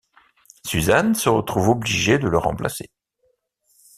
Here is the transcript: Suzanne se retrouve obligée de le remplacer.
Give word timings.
Suzanne 0.65 1.13
se 1.13 1.29
retrouve 1.29 1.69
obligée 1.69 2.17
de 2.17 2.27
le 2.27 2.39
remplacer. 2.39 2.89